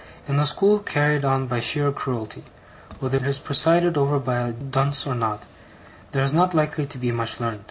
In 0.27 0.39
a 0.39 0.47
school 0.47 0.79
carried 0.79 1.23
on 1.23 1.45
by 1.45 1.59
sheer 1.59 1.91
cruelty, 1.91 2.43
whether 2.99 3.17
it 3.17 3.27
is 3.27 3.37
presided 3.37 3.99
over 3.99 4.17
by 4.17 4.39
a 4.39 4.51
dunce 4.51 5.05
or 5.05 5.13
not, 5.13 5.43
there 6.11 6.23
is 6.23 6.33
not 6.33 6.55
likely 6.55 6.87
to 6.87 6.97
be 6.97 7.11
much 7.11 7.39
learnt. 7.39 7.59